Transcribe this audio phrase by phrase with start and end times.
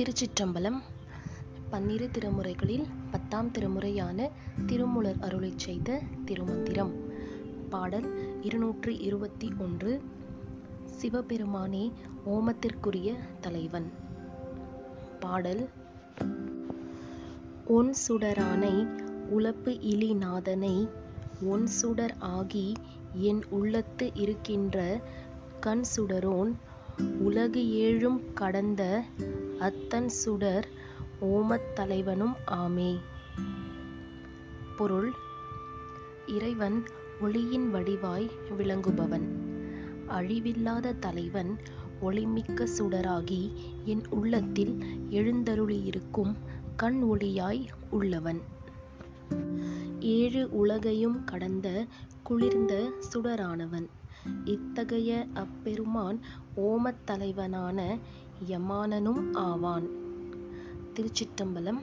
[0.00, 0.78] திருச்சிற்றம்பலம்
[1.70, 4.28] பன்னிரு திருமுறைகளில் பத்தாம் திருமுறையான
[4.66, 6.92] திருமுலர் அருளை செய்த திருமந்திரம்.
[7.70, 10.02] பாடல் இருநூற்று இருபத்தி ஒன்று.
[10.84, 11.92] சிவபெருமானே
[12.26, 13.92] ஓமத்திற்குரிய தலைவன்.
[15.20, 15.68] பாடல்
[17.64, 20.88] ஒன் சுடரானை உலப்பு இலிநாதனை
[21.44, 22.72] ஒன் சுடர் ஆகி
[23.12, 25.00] என் உள்ளத்து இருக்கின்ற
[25.60, 26.52] கண் சுடரோன்
[27.18, 29.04] உலகு ஏழும் கடந்த
[29.64, 30.68] அத்தன் சுடர்
[31.20, 33.00] ஓமத் தலைவனும் ஆமே.
[34.76, 35.10] பொருள்
[36.26, 36.82] இறைவன்
[37.20, 39.24] ஒளியின் வடிவாய் விளங்குபவன்.
[40.08, 41.58] அழிவில்லாத தலைவன்
[42.02, 43.52] ஒளிமிக்க சுடராகி
[43.84, 44.78] என் உள்ளத்தில்
[45.10, 46.34] எழுந்தருளியிருக்கும்
[46.76, 48.40] கண் ஒளியாய் உள்ளவன்.
[50.00, 51.86] ஏழு உலகையும் கடந்த
[52.22, 53.86] குளிர்ந்த சுடரானவன்.
[54.44, 56.20] இத்தகைய அப்பெருமான்
[56.56, 57.98] ஓமத் தலைவனான
[58.48, 59.88] யமானனும் ஆவான்.
[60.94, 61.80] திருச்சிற்றம்பலம்